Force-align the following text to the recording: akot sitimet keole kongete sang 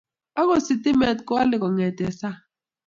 akot 0.39 0.61
sitimet 0.65 1.19
keole 1.27 1.55
kongete 1.61 2.05
sang 2.19 2.39